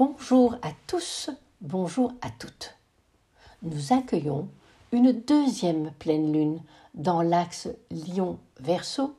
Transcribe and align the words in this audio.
Bonjour 0.00 0.54
à 0.62 0.70
tous, 0.86 1.28
bonjour 1.60 2.14
à 2.22 2.30
toutes. 2.30 2.74
Nous 3.60 3.92
accueillons 3.92 4.48
une 4.92 5.12
deuxième 5.12 5.90
pleine 5.98 6.32
lune 6.32 6.62
dans 6.94 7.20
l'axe 7.20 7.68
Lyon-Verseau 7.90 9.14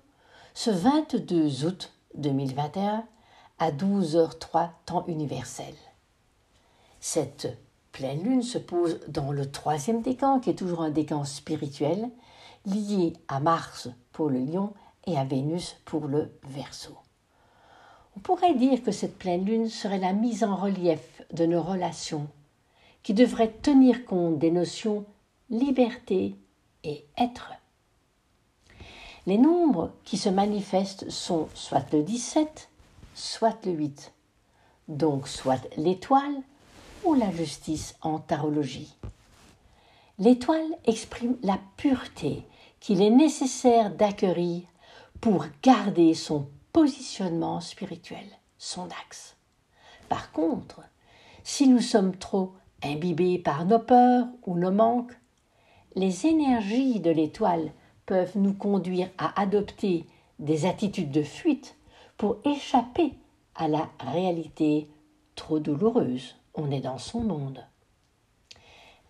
ce 0.56 0.72
22 0.72 1.68
août 1.68 1.94
2021 2.16 3.06
à 3.60 3.72
12h03 3.72 4.70
temps 4.88 5.06
universel. 5.06 5.76
Cette 7.00 7.56
pleine 7.92 8.24
lune 8.24 8.42
se 8.42 8.58
pose 8.58 9.02
dans 9.08 9.32
le 9.32 9.52
troisième 9.52 10.02
décan, 10.02 10.40
qui 10.40 10.50
est 10.50 10.56
toujours 10.56 10.82
un 10.82 10.90
décan 10.90 11.26
spirituel, 11.26 12.10
lié 12.66 13.14
à 13.28 13.40
Mars 13.40 13.88
pour 14.14 14.32
le 14.32 14.40
lion 14.40 14.74
et 15.06 15.16
à 15.16 15.26
Vénus 15.26 15.76
pour 15.86 16.08
le 16.08 16.32
Verseau. 16.42 16.98
On 18.16 18.20
pourrait 18.20 18.56
dire 18.56 18.84
que 18.84 18.92
cette 18.92 19.18
pleine 19.18 19.46
lune 19.46 19.70
serait 19.70 20.00
la 20.00 20.14
mise 20.14 20.44
en 20.44 20.56
relief 20.56 21.22
de 21.34 21.46
nos 21.46 21.62
relations, 21.62 22.28
qui 23.04 23.14
devraient 23.14 23.54
tenir 23.62 24.06
compte 24.06 24.38
des 24.38 24.52
notions 24.52 25.06
liberté 25.52 26.36
et 26.84 27.06
être. 27.18 27.52
Les 29.28 29.38
nombres 29.38 29.92
qui 30.04 30.18
se 30.18 30.30
manifestent 30.30 31.10
sont 31.10 31.48
soit 31.54 31.92
le 31.94 32.02
17, 32.02 32.70
soit 33.14 33.66
le 33.66 33.74
8, 33.74 34.14
donc 34.88 35.28
soit 35.28 35.62
l'étoile 35.78 36.42
ou 37.04 37.14
la 37.14 37.32
justice 37.32 37.96
en 38.02 38.20
tarologie. 38.20 38.96
L'étoile 40.18 40.78
exprime 40.86 41.38
la 41.44 41.60
pureté 41.78 42.46
qu'il 42.80 43.02
est 43.02 43.12
nécessaire 43.12 43.94
d'acquérir 43.94 44.64
pour 45.20 45.46
garder 45.62 46.14
son 46.14 46.48
positionnement 46.74 47.62
spirituel, 47.62 48.26
son 48.58 48.88
axe. 49.06 49.36
Par 50.10 50.32
contre, 50.32 50.82
si 51.44 51.68
nous 51.68 51.80
sommes 51.80 52.16
trop 52.16 52.54
imbibés 52.84 53.40
par 53.40 53.66
nos 53.66 53.80
peurs 53.80 54.28
ou 54.46 54.58
nos 54.58 54.72
manques, 54.72 55.14
les 55.96 56.26
énergies 56.26 57.00
de 57.00 57.12
l'étoile 57.12 57.72
peuvent 58.06 58.38
nous 58.38 58.54
conduire 58.54 59.10
à 59.18 59.40
adopter 59.40 60.06
des 60.40 60.66
attitudes 60.66 61.12
de 61.12 61.24
fuite 61.24 61.76
pour 62.18 62.38
échapper 62.46 63.14
à 63.56 63.68
la 63.68 63.90
réalité 64.00 64.90
trop 65.36 65.60
douloureuse. 65.60 66.36
On 66.56 66.72
est 66.72 66.82
dans 66.82 66.98
son 66.98 67.22
monde. 67.22 67.66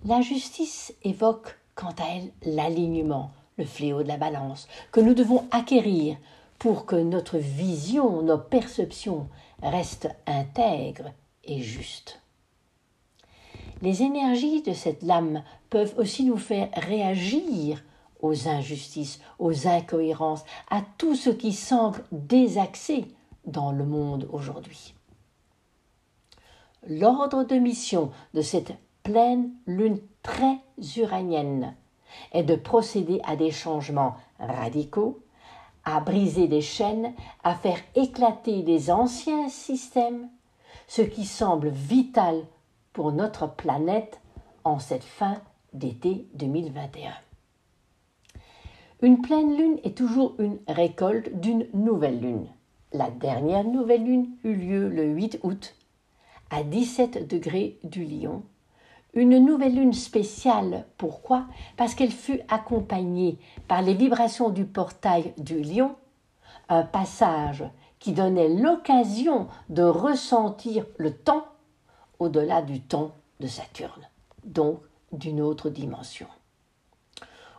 La 0.06 0.22
justice 0.22 0.94
évoque 1.04 1.58
quant 1.76 1.94
à 2.00 2.16
elle 2.16 2.32
l'alignement, 2.44 3.32
le 3.58 3.66
fléau 3.66 4.04
de 4.04 4.08
la 4.08 4.18
balance, 4.18 4.68
que 4.92 5.00
nous 5.00 5.14
devons 5.14 5.48
acquérir 5.52 6.18
pour 6.62 6.86
que 6.86 6.96
notre 6.96 7.40
vision, 7.40 8.22
nos 8.22 8.38
perceptions 8.38 9.28
restent 9.64 10.16
intègres 10.28 11.12
et 11.44 11.60
justes. 11.60 12.22
Les 13.82 14.04
énergies 14.04 14.62
de 14.62 14.74
cette 14.74 15.02
lame 15.02 15.42
peuvent 15.72 15.96
aussi 15.98 16.24
nous 16.24 16.38
faire 16.38 16.70
réagir 16.74 17.84
aux 18.20 18.48
injustices, 18.48 19.20
aux 19.40 19.68
incohérences, 19.68 20.44
à 20.70 20.84
tout 21.00 21.16
ce 21.16 21.32
qui 21.32 21.52
semble 21.52 22.04
désaxé 22.12 23.08
dans 23.48 23.72
le 23.72 23.84
monde 23.84 24.30
aujourd'hui. 24.32 24.94
L'ordre 26.88 27.44
de 27.44 27.56
mission 27.56 28.12
de 28.36 28.44
cette 28.44 28.74
pleine 29.02 29.50
lune 29.66 30.00
très 30.22 30.60
uranienne 30.96 31.76
est 32.34 32.44
de 32.44 32.56
procéder 32.56 33.20
à 33.24 33.36
des 33.36 33.50
changements 33.50 34.16
radicaux, 34.38 35.24
à 35.86 36.00
briser 36.00 36.48
des 36.48 36.62
chaînes, 36.62 37.14
à 37.44 37.56
faire 37.56 37.80
éclater 37.96 38.62
des 38.62 38.92
anciens 38.92 39.50
systèmes, 39.50 40.30
ce 40.88 41.02
qui 41.02 41.26
semble 41.26 41.70
vital 41.70 42.44
pour 42.94 43.12
notre 43.12 43.48
planète 43.48 44.22
en 44.64 44.80
cette 44.80 45.04
fin 45.04 45.42
d'été 45.74 46.28
2021. 46.36 47.12
Une 49.02 49.22
pleine 49.22 49.58
lune 49.58 49.80
est 49.84 49.98
toujours 49.98 50.36
une 50.38 50.60
récolte 50.68 51.34
d'une 51.40 51.68
nouvelle 51.74 52.20
lune. 52.20 52.48
La 52.94 53.10
dernière 53.10 53.64
nouvelle 53.64 54.04
lune 54.04 54.30
eut 54.44 54.56
lieu 54.56 54.90
le 54.90 55.06
8 55.06 55.40
août 55.44 55.76
à 56.52 56.64
17 56.64 57.28
degrés 57.28 57.80
du 57.84 58.04
Lion. 58.04 58.44
Une 59.14 59.40
nouvelle 59.40 59.76
lune 59.76 59.94
spéciale, 59.94 60.86
pourquoi? 60.98 61.46
Parce 61.76 61.96
qu'elle 61.96 62.12
fut 62.12 62.40
accompagnée 62.48 63.38
par 63.68 63.82
les 63.82 63.94
vibrations 63.94 64.50
du 64.50 64.64
portail 64.64 65.34
du 65.38 65.62
Lion, 65.62 65.96
un 66.70 66.84
passage 66.84 67.66
qui 68.00 68.14
donnait 68.14 68.48
l'occasion 68.48 69.48
de 69.70 69.84
ressentir 69.84 70.86
le 70.98 71.14
temps 71.14 71.46
au-delà 72.20 72.62
du 72.62 72.80
temps 72.80 73.12
de 73.42 73.48
Saturne, 73.48 74.08
donc 74.46 74.80
d'une 75.12 75.42
autre 75.42 75.70
dimension. 75.70 76.28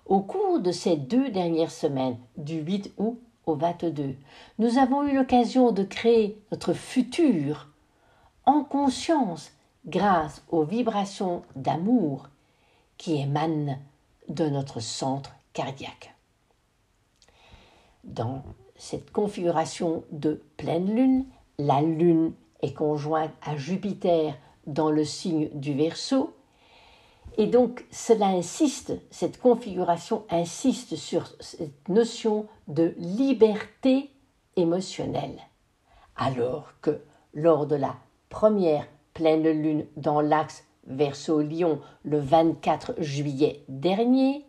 Au 0.06 0.20
cours 0.20 0.58
de 0.58 0.72
ces 0.72 0.96
deux 0.96 1.30
dernières 1.30 1.70
semaines, 1.70 2.18
du 2.38 2.60
8 2.60 2.94
août 2.96 3.20
au 3.44 3.54
22, 3.54 4.14
nous 4.58 4.78
avons 4.78 5.02
eu 5.02 5.14
l'occasion 5.14 5.70
de 5.70 5.82
créer 5.82 6.42
notre 6.50 6.72
futur 6.72 7.68
en 8.46 8.64
conscience 8.64 9.52
grâce 9.87 10.44
aux 10.48 10.65
vibrations 10.65 11.43
d'amour 11.56 12.28
qui 12.98 13.20
émanent 13.20 13.78
de 14.28 14.47
notre 14.48 14.81
centre 14.81 15.34
cardiaque. 15.53 16.15
Dans 18.04 18.42
cette 18.76 19.10
configuration 19.10 20.04
de 20.10 20.42
pleine 20.56 20.94
lune, 20.94 21.26
la 21.59 21.82
lune 21.82 22.32
est 22.62 22.75
conjointe 22.75 23.32
à 23.42 23.56
Jupiter 23.56 24.34
dans 24.66 24.91
le 24.91 25.04
signe 25.04 25.48
du 25.54 25.75
Verseau. 25.75 26.34
Et 27.38 27.47
donc 27.47 27.84
cela 27.91 28.26
insiste, 28.26 28.92
cette 29.10 29.41
configuration 29.41 30.25
insiste 30.31 30.97
sur 30.97 31.32
cette 31.41 31.88
notion 31.88 32.47
de 32.69 32.94
liberté 32.98 34.10
émotionnelle. 34.56 35.41
Alors 36.16 36.72
que 36.82 37.03
lors 37.34 37.66
de 37.66 37.76
la 37.76 37.97
première 38.28 38.87
pleine 39.14 39.48
lune 39.48 39.86
dans 39.96 40.20
l'axe 40.20 40.64
Verseau-Lion 40.86 41.80
le 42.02 42.18
24 42.18 42.94
juillet 42.98 43.64
dernier, 43.68 44.44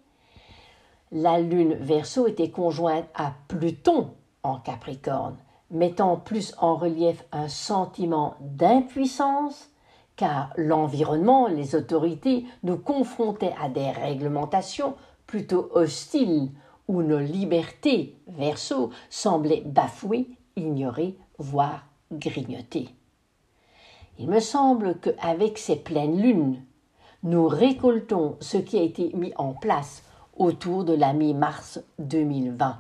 la 1.12 1.40
lune 1.40 1.76
Verseau 1.76 2.28
était 2.28 2.50
conjointe 2.50 3.06
à 3.14 3.34
Pluton 3.48 4.10
en 4.42 4.58
Capricorne, 4.58 5.38
mettant 5.70 6.18
plus 6.18 6.56
en 6.58 6.76
relief 6.76 7.24
un 7.32 7.48
sentiment 7.48 8.36
d'impuissance 8.42 9.70
car 10.16 10.52
l'environnement, 10.58 11.48
les 11.48 11.76
autorités 11.76 12.46
nous 12.64 12.78
confrontaient 12.78 13.56
à 13.62 13.70
des 13.70 13.90
réglementations 13.90 14.96
plutôt 15.26 15.70
hostiles 15.74 16.52
où 16.88 17.02
nos 17.02 17.20
libertés, 17.20 18.18
verso, 18.28 18.92
semblaient 19.10 19.64
bafouées, 19.66 20.30
ignorées, 20.56 21.18
voire 21.38 21.86
grignotées. 22.12 22.90
Il 24.20 24.30
me 24.30 24.40
semble 24.40 25.00
qu'avec 25.00 25.58
ces 25.58 25.76
pleines 25.76 26.22
lunes, 26.22 26.62
nous 27.24 27.48
récoltons 27.48 28.38
ce 28.42 28.58
qui 28.58 28.78
a 28.78 28.82
été 28.82 29.12
mis 29.16 29.34
en 29.38 29.54
place 29.54 30.04
autour 30.38 30.84
de 30.84 30.94
la 30.94 31.14
mi-mars 31.14 31.80
2020, 32.00 32.78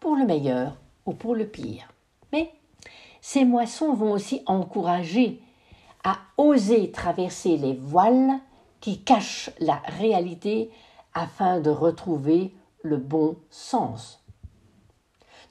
pour 0.00 0.16
le 0.16 0.26
meilleur 0.26 0.76
ou 1.06 1.12
pour 1.12 1.34
le 1.34 1.46
pire. 1.46 1.92
Mais 2.32 2.52
ces 3.20 3.44
moissons 3.44 3.94
vont 3.94 4.12
aussi 4.12 4.42
encourager 4.46 5.40
à 6.04 6.18
oser 6.36 6.90
traverser 6.90 7.56
les 7.56 7.74
voiles 7.74 8.38
qui 8.80 9.02
cachent 9.02 9.50
la 9.58 9.82
réalité 9.98 10.70
afin 11.14 11.60
de 11.60 11.70
retrouver 11.70 12.52
le 12.82 12.96
bon 12.96 13.36
sens. 13.50 14.22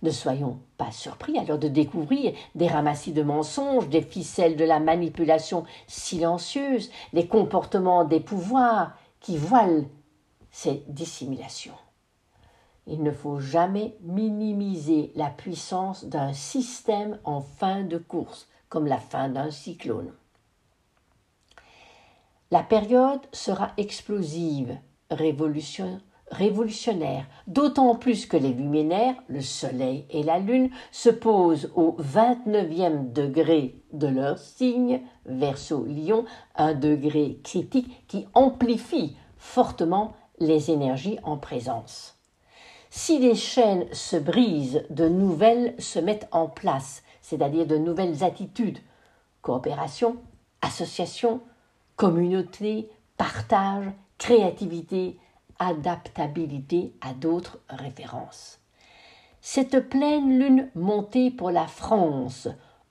Ne 0.04 0.12
soyons 0.12 0.60
pas 0.78 0.92
surpris 0.92 1.38
alors 1.40 1.58
de 1.58 1.68
découvrir 1.68 2.34
des 2.56 2.68
ramassis 2.68 3.14
de 3.14 3.24
mensonges, 3.24 3.90
des 3.90 4.02
ficelles 4.02 4.56
de 4.56 4.66
la 4.66 4.80
manipulation 4.80 5.66
silencieuse, 5.88 6.92
les 7.14 7.28
comportements 7.28 8.04
des 8.04 8.20
pouvoirs 8.20 8.96
qui 9.20 9.38
voilent 9.38 9.88
ces 10.52 10.84
dissimulations. 10.88 11.74
Il 12.86 13.04
ne 13.04 13.12
faut 13.12 13.40
jamais 13.40 13.98
minimiser 14.02 15.12
la 15.16 15.30
puissance 15.30 16.06
d'un 16.06 16.32
système 16.32 17.20
en 17.26 17.42
fin 17.42 17.84
de 17.84 17.98
course, 17.98 18.48
comme 18.70 18.88
la 18.88 18.98
fin 18.98 19.30
d'un 19.30 19.52
cyclone. 19.52 20.14
La 22.50 22.64
période 22.64 23.20
sera 23.34 23.72
explosive, 23.76 24.78
révolutionnaire, 26.32 27.26
d'autant 27.48 27.96
plus 27.96 28.26
que 28.26 28.38
les 28.38 28.52
luminaires, 28.52 29.16
le 29.28 29.42
Soleil 29.42 30.06
et 30.10 30.24
la 30.24 30.40
Lune, 30.40 30.70
se 30.92 31.10
posent 31.10 31.72
au 31.76 31.96
29e 32.02 33.12
degré 33.12 33.82
de 33.94 34.08
leur 34.08 34.38
signe, 34.38 35.02
verso-lion, 35.26 36.26
un 36.56 36.74
degré 36.74 37.40
critique 37.44 38.08
qui 38.08 38.28
amplifie 38.34 39.16
fortement 39.38 40.16
les 40.40 40.72
énergies 40.72 41.20
en 41.24 41.38
présence. 41.38 42.18
Si 42.90 43.20
les 43.20 43.36
chaînes 43.36 43.86
se 43.92 44.18
brisent, 44.18 44.84
de 44.90 45.08
nouvelles 45.08 45.76
se 45.80 46.00
mettent 46.00 46.28
en 46.32 46.48
place, 46.48 47.04
c'est-à-dire 47.22 47.66
de 47.66 47.78
nouvelles 47.78 48.24
attitudes, 48.24 48.80
coopération, 49.42 50.18
association, 50.62 51.42
communauté, 51.96 52.90
partage, 53.18 53.86
créativité, 54.18 55.18
adaptabilité 55.60 56.94
à 57.02 57.14
d'autres 57.14 57.60
références. 57.70 58.60
Cette 59.42 59.90
pleine 59.90 60.38
lune 60.40 60.70
montée 60.76 61.32
pour 61.32 61.52
la 61.52 61.68
France, 61.68 62.48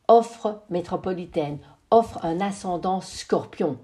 offre 0.08 0.62
métropolitaine, 0.70 1.58
offre 1.90 2.24
un 2.24 2.40
ascendant 2.40 3.00
scorpion, 3.00 3.78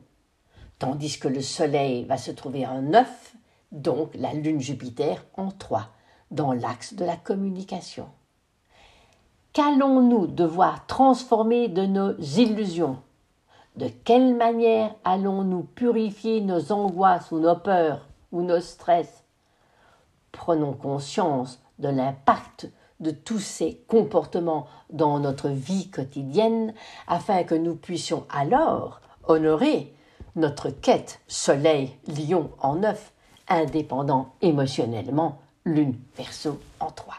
tandis 0.79 1.19
que 1.19 1.29
le 1.29 1.43
Soleil 1.43 2.05
va 2.05 2.17
se 2.17 2.31
trouver 2.31 2.67
en 2.67 2.83
neuf, 2.83 3.35
donc 3.73 4.15
la 4.15 4.33
lune 4.33 4.61
Jupiter 4.61 5.25
en 5.37 5.51
trois, 5.51 5.89
dans 6.31 6.53
l'axe 6.53 6.95
de 6.95 7.05
la 7.05 7.17
communication. 7.17 8.09
Qu'allons-nous 9.53 10.27
devoir 10.27 10.87
transformer 10.87 11.69
de 11.69 11.85
nos 11.85 12.17
illusions? 12.19 12.99
De 13.77 13.89
quelle 13.89 14.35
manière 14.35 14.95
allons-nous 15.05 15.63
purifier 15.63 16.41
nos 16.41 16.73
angoisses 16.73 17.31
ou 17.33 17.39
nos 17.39 17.57
peurs? 17.57 18.07
Ou 18.33 18.43
nos 18.43 18.61
stress 18.61 19.23
Prenons 20.33 20.73
conscience 20.73 21.61
de 21.79 21.89
l'impact 21.89 22.71
de 23.01 23.11
tous 23.11 23.39
ces 23.39 23.83
comportements 23.89 24.67
dans 24.91 25.19
notre 25.19 25.49
vie 25.49 25.91
quotidienne 25.91 26.73
afin 27.07 27.45
que 27.45 27.55
nous 27.55 27.77
puissions 27.77 28.25
alors 28.31 29.01
honorer 29.25 29.95
notre 30.37 30.71
quête 30.71 31.21
soleil-lion 31.29 32.51
en 32.61 32.77
neuf, 32.77 33.13
indépendant 33.49 34.33
émotionnellement, 34.41 35.39
lune 35.65 35.99
verso 36.17 36.59
en 36.81 36.91
trois. 36.91 37.19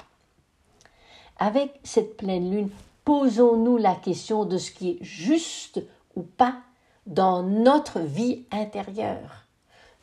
Avec 1.37 1.79
cette 1.83 2.17
pleine 2.17 2.49
lune, 2.49 2.69
posons-nous 3.05 3.77
la 3.77 3.95
question 3.95 4.45
de 4.45 4.57
ce 4.57 4.71
qui 4.71 4.91
est 4.91 5.03
juste 5.03 5.81
ou 6.15 6.23
pas 6.23 6.55
dans 7.05 7.43
notre 7.43 7.99
vie 7.99 8.45
intérieure. 8.51 9.42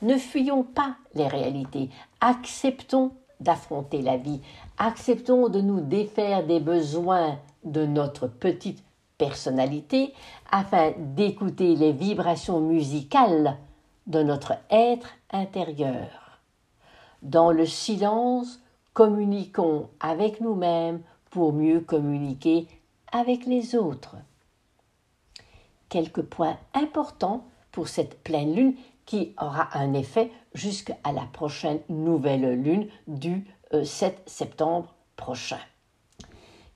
Ne 0.02 0.17
fuyons 0.17 0.62
pas 0.62 0.97
les 1.14 1.26
réalités, 1.26 1.91
acceptons 2.20 3.12
d'affronter 3.41 4.02
la 4.02 4.17
vie, 4.17 4.41
acceptons 4.79 5.49
de 5.49 5.61
nous 5.61 5.81
défaire 5.81 6.47
des 6.47 6.61
besoins 6.61 7.38
de 7.64 7.85
notre 7.85 8.26
petite 8.26 8.82
personnalité 9.19 10.14
afin 10.50 10.93
d'écouter 10.97 11.76
les 11.76 11.93
vibrations 11.93 12.61
musicales 12.61 13.58
de 14.06 14.23
notre 14.23 14.55
être 14.70 15.11
intérieur. 15.31 16.41
Dans 17.23 17.52
le 17.52 17.67
silence, 17.67 18.61
communiquons 18.94 19.91
avec 20.00 20.41
nous-mêmes 20.41 21.02
pour 21.31 21.52
mieux 21.52 21.81
communiquer 21.81 22.67
avec 23.12 23.44
les 23.44 23.75
autres. 23.75 24.17
Quelques 25.91 26.23
points 26.23 26.56
importants 26.73 27.44
pour 27.73 27.88
cette 27.88 28.23
pleine 28.23 28.55
lune 28.55 28.75
qui 29.06 29.35
aura 29.41 29.76
un 29.76 29.94
effet 29.94 30.31
jusqu'à 30.55 30.97
la 31.12 31.26
prochaine 31.32 31.81
nouvelle 31.88 32.61
lune 32.61 32.88
du 33.06 33.47
7 33.73 34.14
euh, 34.14 34.23
septembre 34.26 34.94
prochain. 35.17 35.61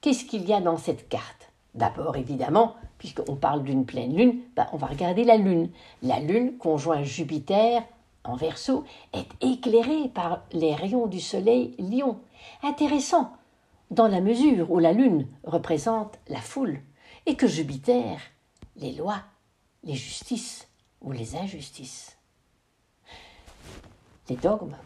Qu'est-ce 0.01 0.25
qu'il 0.25 0.47
y 0.47 0.53
a 0.53 0.61
dans 0.61 0.77
cette 0.77 1.09
carte? 1.09 1.53
D'abord, 1.75 2.17
évidemment, 2.17 2.77
puisqu'on 2.99 3.37
parle 3.37 3.65
d'une 3.65 3.87
pleine 3.87 4.17
lune, 4.17 4.41
ben, 4.55 4.67
on 4.73 4.77
va 4.77 4.87
regarder 4.87 5.25
la 5.25 5.37
lune. 5.37 5.71
La 6.03 6.21
lune, 6.21 6.57
conjoint 6.59 7.03
Jupiter 7.03 7.83
en 8.25 8.37
verso, 8.37 8.85
est 9.13 9.27
éclairée 9.41 10.09
par 10.09 10.45
les 10.53 10.75
rayons 10.75 11.07
du 11.07 11.21
soleil 11.21 11.75
lion. 11.79 12.19
Intéressant, 12.63 13.33
dans 13.91 14.09
la 14.09 14.21
mesure 14.21 14.71
où 14.71 14.79
la 14.79 14.93
Lune 14.93 15.29
représente 15.45 16.19
la 16.29 16.41
foule 16.41 16.81
et 17.27 17.37
que 17.37 17.47
Jupiter, 17.47 18.19
les 18.77 18.93
lois, 18.93 19.23
les 19.85 19.95
justices 19.95 20.69
ou 21.05 21.13
les 21.13 21.37
injustices. 21.37 22.17
Les 24.29 24.37
dogmes. 24.37 24.77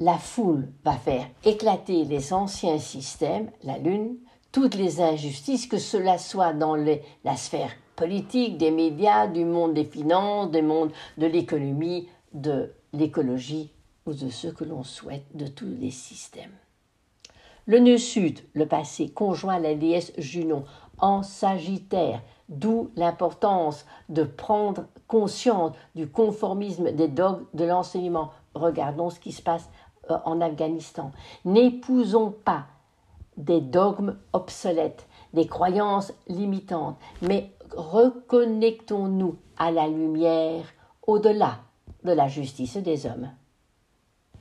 La 0.00 0.18
foule 0.18 0.68
va 0.84 0.94
faire 0.94 1.28
éclater 1.44 2.04
les 2.04 2.32
anciens 2.32 2.78
systèmes, 2.78 3.52
la 3.62 3.78
Lune, 3.78 4.16
toutes 4.50 4.74
les 4.74 5.00
injustices, 5.00 5.66
que 5.66 5.78
cela 5.78 6.18
soit 6.18 6.52
dans 6.52 6.74
la 6.74 7.36
sphère 7.36 7.72
politique, 7.94 8.58
des 8.58 8.70
médias, 8.70 9.28
du 9.28 9.44
monde 9.44 9.74
des 9.74 9.84
finances, 9.84 10.50
du 10.50 10.62
monde 10.62 10.90
de 11.18 11.26
l'économie, 11.26 12.08
de 12.32 12.72
l'écologie 12.92 13.70
ou 14.06 14.12
de 14.12 14.28
ce 14.28 14.48
que 14.48 14.64
l'on 14.64 14.82
souhaite 14.82 15.36
de 15.36 15.46
tous 15.46 15.72
les 15.78 15.90
systèmes. 15.90 16.56
Le 17.66 17.78
nœud 17.78 17.98
sud, 17.98 18.40
le 18.54 18.66
passé 18.66 19.08
conjoint 19.08 19.54
à 19.54 19.60
la 19.60 19.74
déesse 19.74 20.12
Junon 20.18 20.64
en 20.98 21.22
Sagittaire, 21.22 22.22
d'où 22.48 22.90
l'importance 22.96 23.86
de 24.08 24.24
prendre 24.24 24.86
conscience 25.06 25.72
du 25.94 26.08
conformisme 26.08 26.92
des 26.92 27.08
dogmes 27.08 27.44
de 27.54 27.64
l'enseignement. 27.64 28.30
Regardons 28.54 29.10
ce 29.10 29.20
qui 29.20 29.32
se 29.32 29.42
passe 29.42 29.70
euh, 30.10 30.18
en 30.24 30.40
Afghanistan. 30.40 31.12
N'épousons 31.44 32.32
pas 32.32 32.66
des 33.36 33.60
dogmes 33.60 34.16
obsolètes, 34.32 35.06
des 35.32 35.46
croyances 35.46 36.12
limitantes, 36.28 36.98
mais 37.22 37.50
reconnectons-nous 37.76 39.36
à 39.56 39.70
la 39.70 39.86
lumière 39.86 40.64
au-delà 41.06 41.58
de 42.04 42.12
la 42.12 42.26
justice 42.26 42.76
des 42.76 43.06
hommes. 43.06 43.30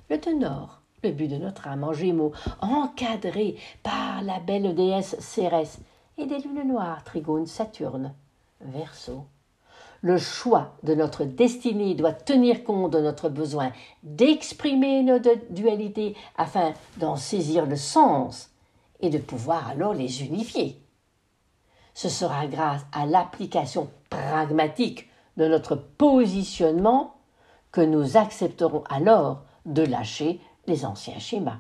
Le 0.09 0.19
ténor 0.19 0.80
le 1.03 1.11
but 1.11 1.27
de 1.27 1.37
notre 1.37 1.67
âme 1.67 1.83
en 1.83 1.93
gémeaux, 1.93 2.31
encadré 2.61 3.55
par 3.83 4.21
la 4.21 4.39
belle 4.39 4.75
déesse 4.75 5.15
Cérès 5.19 5.79
et 6.17 6.25
des 6.25 6.39
lunes 6.39 6.67
noires, 6.67 7.03
Trigone, 7.03 7.47
Saturne, 7.47 8.13
Verseau. 8.61 9.25
Le 10.03 10.17
choix 10.17 10.73
de 10.83 10.95
notre 10.95 11.23
destinée 11.23 11.93
doit 11.93 12.13
tenir 12.13 12.63
compte 12.63 12.93
de 12.93 12.99
notre 12.99 13.29
besoin 13.29 13.71
d'exprimer 14.03 15.03
nos 15.03 15.19
dualités 15.49 16.15
afin 16.37 16.73
d'en 16.97 17.15
saisir 17.15 17.65
le 17.65 17.75
sens 17.75 18.49
et 18.99 19.09
de 19.09 19.19
pouvoir 19.19 19.69
alors 19.69 19.93
les 19.93 20.23
unifier. 20.23 20.81
Ce 21.93 22.09
sera 22.09 22.47
grâce 22.47 22.85
à 22.91 23.05
l'application 23.05 23.89
pragmatique 24.09 25.07
de 25.37 25.47
notre 25.47 25.75
positionnement 25.75 27.15
que 27.71 27.81
nous 27.81 28.17
accepterons 28.17 28.83
alors 28.89 29.43
de 29.65 29.83
lâcher 29.83 30.39
anciens 30.85 31.19
schémas. 31.19 31.59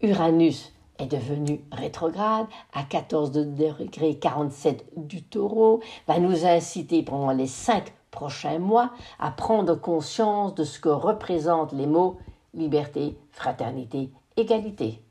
Uranus 0.00 0.72
est 0.98 1.06
devenu 1.06 1.60
rétrograde 1.72 2.46
à 2.72 2.82
14 2.84 3.32
degrés 3.32 4.18
47 4.18 4.84
du 4.96 5.22
taureau, 5.22 5.80
va 6.06 6.18
nous 6.18 6.46
inciter 6.46 7.02
pendant 7.02 7.32
les 7.32 7.46
cinq 7.46 7.92
prochains 8.10 8.58
mois 8.58 8.92
à 9.18 9.30
prendre 9.30 9.74
conscience 9.74 10.54
de 10.54 10.64
ce 10.64 10.78
que 10.78 10.88
représentent 10.88 11.72
les 11.72 11.86
mots 11.86 12.18
liberté, 12.54 13.18
fraternité, 13.32 14.10
égalité. 14.36 15.02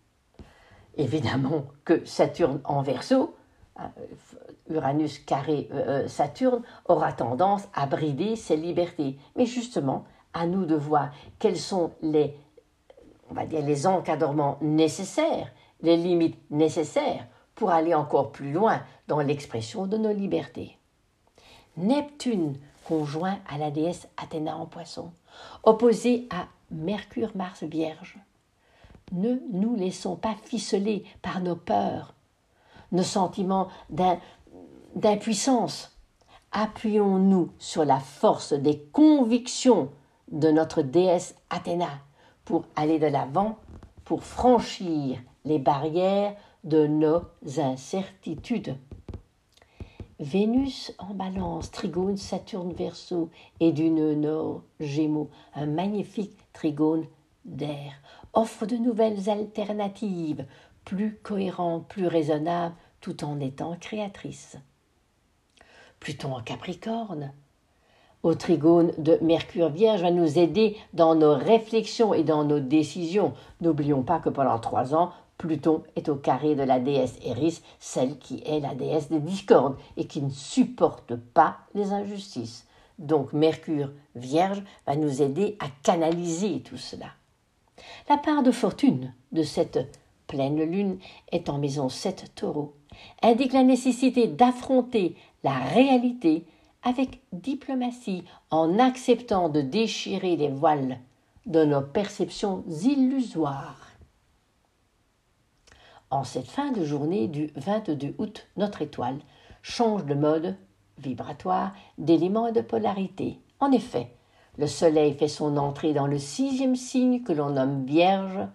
Évidemment 0.95 1.65
que 1.85 2.05
Saturne 2.05 2.61
en 2.63 2.81
verso, 2.81 3.35
euh, 3.79 3.83
Uranus 4.69 5.19
carré 5.19 5.67
euh, 5.73 6.03
euh, 6.03 6.07
Saturne, 6.07 6.61
aura 6.85 7.11
tendance 7.11 7.67
à 7.73 7.85
brider 7.85 8.35
ses 8.35 8.55
libertés. 8.55 9.17
Mais 9.35 9.45
justement, 9.45 10.05
à 10.33 10.45
nous 10.45 10.65
de 10.65 10.75
voir 10.75 11.11
quels 11.39 11.59
sont 11.59 11.91
les, 12.01 12.37
on 13.29 13.33
va 13.33 13.45
dire, 13.45 13.61
les 13.61 13.87
encadrements 13.87 14.57
nécessaires, 14.61 15.51
les 15.81 15.97
limites 15.97 16.39
nécessaires 16.49 17.27
pour 17.55 17.69
aller 17.71 17.93
encore 17.93 18.31
plus 18.31 18.51
loin 18.51 18.81
dans 19.07 19.19
l'expression 19.19 19.85
de 19.85 19.97
nos 19.97 20.13
libertés. 20.13 20.77
Neptune, 21.77 22.57
conjoint 22.87 23.39
à 23.49 23.57
la 23.57 23.71
déesse 23.71 24.07
Athéna 24.17 24.57
en 24.57 24.65
poisson, 24.65 25.11
opposé 25.63 26.27
à 26.29 26.47
Mercure, 26.71 27.31
Mars, 27.35 27.63
Vierge. 27.63 28.17
Ne 29.11 29.35
nous 29.51 29.75
laissons 29.75 30.15
pas 30.15 30.35
ficeler 30.45 31.05
par 31.21 31.39
nos 31.39 31.55
peurs, 31.55 32.13
nos 32.91 33.03
sentiments 33.03 33.67
d'impuissance. 34.95 35.97
Appuyons-nous 36.51 37.51
sur 37.57 37.85
la 37.85 37.99
force 37.99 38.53
des 38.53 38.79
convictions 38.91 39.89
de 40.33 40.49
notre 40.49 40.81
déesse 40.81 41.35
Athéna 41.49 41.89
pour 42.43 42.65
aller 42.75 42.99
de 42.99 43.07
l'avant, 43.07 43.57
pour 44.03 44.23
franchir 44.23 45.19
les 45.45 45.59
barrières 45.59 46.35
de 46.63 46.87
nos 46.87 47.21
incertitudes. 47.57 48.75
Vénus 50.19 50.93
en 50.97 51.13
balance, 51.13 51.71
trigone 51.71 52.17
Saturne 52.17 52.73
verso 52.73 53.29
et 53.59 53.71
d'une 53.71 54.19
nord 54.19 54.63
gémeaux, 54.79 55.29
un 55.53 55.67
magnifique 55.67 56.37
trigone 56.51 57.05
d'air, 57.45 57.93
offre 58.33 58.65
de 58.65 58.77
nouvelles 58.77 59.29
alternatives, 59.29 60.45
plus 60.83 61.15
cohérentes, 61.21 61.87
plus 61.87 62.07
raisonnables, 62.07 62.75
tout 63.01 63.23
en 63.23 63.39
étant 63.39 63.75
créatrices. 63.75 64.57
Pluton 65.99 66.33
en 66.33 66.41
Capricorne, 66.41 67.33
au 68.23 68.35
trigone 68.35 68.91
de 68.97 69.17
Mercure 69.21 69.69
Vierge 69.69 70.01
va 70.01 70.11
nous 70.11 70.39
aider 70.39 70.77
dans 70.93 71.13
nos 71.13 71.35
réflexions 71.35 72.13
et 72.13 72.23
dans 72.23 72.45
nos 72.45 72.59
décisions. 72.59 73.33
N'oublions 73.61 74.01
pas 74.01 74.19
que 74.19 74.29
pendant 74.29 74.59
trois 74.59 74.95
ans, 74.95 75.11
Pluton 75.37 75.83
est 75.97 76.07
au 76.07 76.15
carré 76.15 76.55
de 76.55 76.63
la 76.63 76.79
déesse 76.79 77.19
Eris, 77.23 77.61
celle 77.79 78.17
qui 78.17 78.41
est 78.45 78.61
la 78.61 78.75
déesse 78.75 79.09
des 79.09 79.19
discordes 79.19 79.75
et 79.97 80.07
qui 80.07 80.21
ne 80.21 80.29
supporte 80.29 81.15
pas 81.15 81.57
les 81.75 81.91
injustices. 81.91 82.65
Donc 82.97 83.33
Mercure 83.33 83.91
Vierge 84.15 84.63
va 84.87 84.95
nous 84.95 85.21
aider 85.21 85.57
à 85.59 85.65
canaliser 85.83 86.61
tout 86.61 86.77
cela. 86.77 87.07
La 88.09 88.17
part 88.17 88.43
de 88.43 88.51
fortune 88.51 89.13
de 89.33 89.43
cette 89.43 89.99
pleine 90.27 90.63
lune 90.63 90.97
est 91.31 91.49
en 91.49 91.57
maison 91.57 91.89
7 91.89 92.35
taureau, 92.35 92.73
indique 93.21 93.51
la 93.51 93.63
nécessité 93.63 94.27
d'affronter 94.27 95.15
la 95.43 95.55
réalité 95.59 96.45
avec 96.83 97.21
diplomatie 97.31 98.23
en 98.51 98.79
acceptant 98.79 99.49
de 99.49 99.61
déchirer 99.61 100.35
les 100.35 100.49
voiles 100.49 100.99
de 101.45 101.63
nos 101.65 101.81
perceptions 101.81 102.63
illusoires. 102.67 103.89
En 106.09 106.23
cette 106.23 106.47
fin 106.47 106.71
de 106.71 106.85
journée 106.85 107.27
du 107.27 107.51
22 107.55 108.15
août, 108.17 108.47
notre 108.55 108.81
étoile 108.81 109.19
change 109.61 110.05
de 110.05 110.13
mode 110.13 110.55
vibratoire, 110.99 111.73
d'éléments 111.97 112.47
et 112.47 112.51
de 112.51 112.61
polarité. 112.61 113.39
En 113.59 113.71
effet, 113.71 114.15
le 114.57 114.67
Soleil 114.67 115.15
fait 115.15 115.27
son 115.27 115.57
entrée 115.57 115.93
dans 115.93 116.05
le 116.05 116.19
sixième 116.19 116.75
signe 116.75 117.23
que 117.23 117.33
l'on 117.33 117.51
nomme 117.51 117.85
Vierge, 117.85 118.47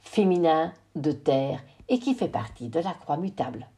féminin 0.00 0.72
de 0.96 1.12
terre 1.12 1.62
et 1.88 1.98
qui 1.98 2.14
fait 2.14 2.28
partie 2.28 2.68
de 2.68 2.80
la 2.80 2.92
croix 2.92 3.18
mutable. 3.18 3.68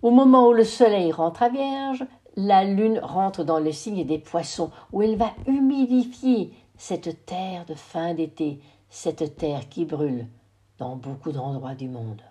Au 0.00 0.10
moment 0.10 0.48
où 0.48 0.52
le 0.52 0.64
Soleil 0.64 1.12
rentre 1.12 1.42
à 1.42 1.48
Vierge, 1.48 2.04
la 2.36 2.64
Lune 2.64 3.00
rentre 3.02 3.44
dans 3.44 3.58
le 3.58 3.72
signe 3.72 4.04
des 4.04 4.18
poissons, 4.18 4.70
où 4.92 5.02
elle 5.02 5.16
va 5.16 5.32
humidifier 5.46 6.52
cette 6.76 7.26
terre 7.26 7.64
de 7.66 7.74
fin 7.74 8.14
d'été, 8.14 8.60
cette 8.88 9.36
terre 9.36 9.68
qui 9.68 9.84
brûle 9.84 10.26
dans 10.78 10.96
beaucoup 10.96 11.32
d'endroits 11.32 11.74
du 11.74 11.88
monde. 11.88 12.22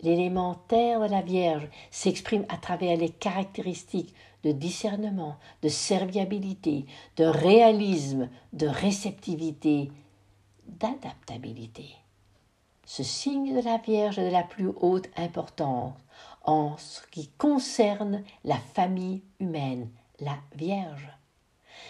L'élément 0.00 0.54
terre 0.68 1.00
de 1.00 1.10
la 1.10 1.22
Vierge 1.22 1.68
s'exprime 1.90 2.44
à 2.48 2.58
travers 2.58 2.96
les 2.96 3.08
caractéristiques 3.08 4.14
de 4.44 4.52
discernement, 4.52 5.36
de 5.62 5.68
serviabilité, 5.68 6.86
de 7.16 7.24
réalisme, 7.24 8.28
de 8.52 8.66
réceptivité, 8.66 9.90
d'adaptabilité. 10.66 11.96
Ce 12.86 13.02
signe 13.02 13.52
de 13.52 13.60
la 13.60 13.78
Vierge 13.78 14.20
est 14.20 14.28
de 14.28 14.32
la 14.32 14.44
plus 14.44 14.70
haute 14.80 15.08
importance 15.16 15.94
en 16.44 16.76
ce 16.78 17.00
qui 17.10 17.28
concerne 17.36 18.22
la 18.44 18.56
famille 18.56 19.22
humaine, 19.40 19.90
la 20.20 20.36
Vierge. 20.54 21.08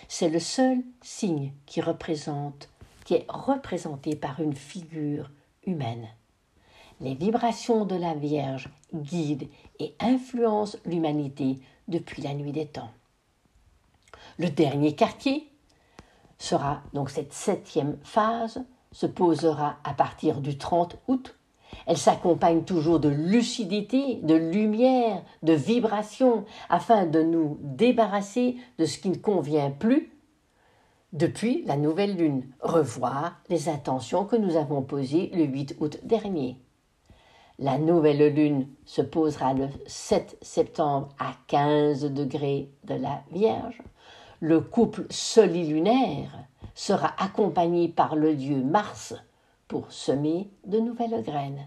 C'est 0.09 0.31
le 0.31 0.41
seul 0.41 0.79
signe 1.03 1.53
qui 1.67 1.83
représente, 1.83 2.71
qui 3.05 3.13
est 3.13 3.27
représenté 3.29 4.17
par 4.17 4.41
une 4.41 4.55
figure 4.55 5.31
humaine. 5.67 6.09
Les 7.03 7.15
vibrations 7.15 7.85
de 7.85 7.95
la 7.95 8.15
Vierge 8.15 8.71
guident 8.95 9.51
et 9.79 9.95
influencent 10.01 10.79
l'humanité 10.87 11.61
depuis 11.89 12.23
la 12.23 12.33
nuit 12.33 12.53
des 12.53 12.67
temps. 12.67 12.91
Le 14.39 14.49
dernier 14.49 14.95
quartier 14.95 15.53
sera 16.39 16.83
donc 16.95 17.11
cette 17.11 17.35
septième 17.35 17.99
phase 18.03 18.65
se 18.93 19.07
posera 19.07 19.77
à 19.85 19.95
partir 19.95 20.41
du 20.41 20.59
30 20.59 20.99
août. 21.09 21.37
Elle 21.87 21.99
s'accompagne 21.99 22.63
toujours 22.63 23.01
de 23.01 23.09
lucidité, 23.09 24.21
de 24.23 24.35
lumière, 24.35 25.23
de 25.43 25.53
vibration, 25.53 26.45
afin 26.69 27.07
de 27.07 27.23
nous 27.23 27.59
débarrasser 27.61 28.57
de 28.79 28.85
ce 28.85 28.99
qui 28.99 29.11
ne 29.11 29.17
convient 29.17 29.71
plus 29.71 30.13
depuis 31.13 31.63
la 31.65 31.77
nouvelle 31.77 32.17
lune, 32.17 32.49
revoir 32.61 33.41
les 33.49 33.69
intentions 33.69 34.25
que 34.25 34.37
nous 34.37 34.57
avons 34.57 34.83
posées 34.83 35.31
le 35.35 35.45
8 35.45 35.77
août 35.81 35.99
dernier. 36.03 36.61
La 37.59 37.79
nouvelle 37.79 38.35
lune 38.35 38.69
se 38.85 39.01
posera 39.01 39.55
le 39.55 39.69
7 39.87 40.37
septembre 40.43 41.09
à 41.19 41.33
15 41.47 42.13
degrés 42.13 42.71
de 42.85 42.95
la 42.95 43.23
Vierge. 43.33 43.81
Le 44.41 44.61
couple 44.61 45.07
solilunaire 45.09 46.45
sera 46.77 47.21
accompagné 47.21 47.89
par 47.89 48.15
le 48.15 48.37
dieu 48.37 48.63
Mars 48.63 49.15
pour 49.67 49.91
semer 49.91 50.49
de 50.65 50.79
nouvelles 50.79 51.23
graines. 51.25 51.67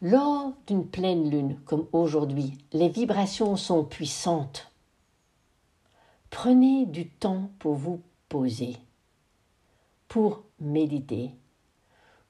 Lors 0.00 0.52
d'une 0.68 0.86
pleine 0.86 1.28
lune 1.28 1.60
comme 1.66 1.88
aujourd'hui, 1.92 2.56
les 2.72 2.88
vibrations 2.88 3.56
sont 3.56 3.84
puissantes. 3.84 4.70
Prenez 6.30 6.86
du 6.86 7.08
temps 7.08 7.50
pour 7.58 7.74
vous 7.74 8.00
poser, 8.28 8.76
pour 10.06 10.44
méditer, 10.60 11.34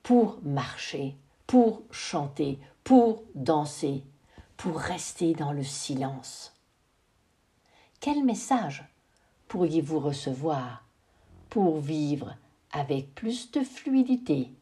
pour 0.02 0.38
marcher, 0.42 1.16
pour 1.46 1.82
chanter, 1.90 2.58
pour 2.82 3.24
danser, 3.34 4.04
pour 4.56 4.78
rester 4.78 5.34
dans 5.34 5.52
le 5.52 5.62
silence. 5.64 6.54
Quel 8.00 8.24
message 8.24 8.88
pourriez-vous 9.48 9.98
recevoir 9.98 10.84
pour 11.50 11.78
vivre 11.78 12.36
avec 12.72 13.14
plus 13.14 13.50
de 13.50 13.60
fluidité, 13.60 14.52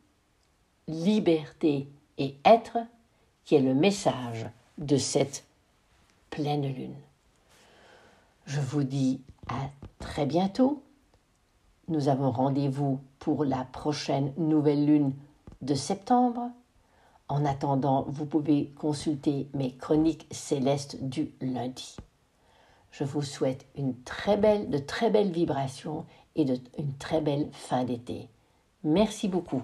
liberté 0.88 1.88
et 2.18 2.36
être 2.44 2.78
qui 3.44 3.56
est 3.56 3.60
le 3.60 3.74
message 3.74 4.46
de 4.78 4.96
cette 4.96 5.44
pleine 6.30 6.72
lune. 6.72 6.96
Je 8.46 8.60
vous 8.60 8.84
dis 8.84 9.20
à 9.48 9.70
très 9.98 10.26
bientôt. 10.26 10.82
Nous 11.88 12.08
avons 12.08 12.30
rendez-vous 12.30 13.00
pour 13.18 13.44
la 13.44 13.64
prochaine 13.64 14.32
nouvelle 14.36 14.86
lune 14.86 15.12
de 15.62 15.74
septembre. 15.74 16.50
En 17.28 17.44
attendant, 17.44 18.04
vous 18.08 18.26
pouvez 18.26 18.70
consulter 18.76 19.48
mes 19.54 19.76
chroniques 19.76 20.28
célestes 20.30 21.02
du 21.02 21.30
lundi. 21.40 21.96
Je 22.98 23.04
vous 23.04 23.20
souhaite 23.20 23.66
une 23.76 23.94
très 24.04 24.38
belle, 24.38 24.70
de 24.70 24.78
très 24.78 25.10
belles 25.10 25.30
vibrations 25.30 26.06
et 26.34 26.46
une 26.78 26.94
très 26.98 27.20
belle 27.20 27.50
fin 27.52 27.84
d'été. 27.84 28.30
Merci 28.84 29.28
beaucoup. 29.28 29.62